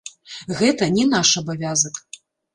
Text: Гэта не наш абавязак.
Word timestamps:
Гэта 0.61 0.87
не 0.95 1.05
наш 1.11 1.35
абавязак. 1.43 2.03